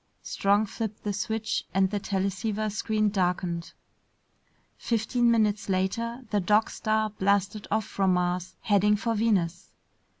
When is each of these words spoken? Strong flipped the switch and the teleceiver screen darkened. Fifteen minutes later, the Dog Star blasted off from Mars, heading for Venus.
Strong 0.23 0.65
flipped 0.65 1.03
the 1.03 1.13
switch 1.13 1.63
and 1.75 1.91
the 1.91 1.99
teleceiver 1.99 2.71
screen 2.71 3.09
darkened. 3.11 3.71
Fifteen 4.75 5.29
minutes 5.29 5.69
later, 5.69 6.25
the 6.31 6.39
Dog 6.39 6.71
Star 6.71 7.11
blasted 7.11 7.67
off 7.69 7.85
from 7.85 8.13
Mars, 8.13 8.55
heading 8.61 8.95
for 8.95 9.13
Venus. 9.13 9.75